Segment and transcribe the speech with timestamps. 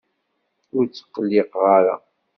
[0.77, 1.95] Ur tqelliq ara!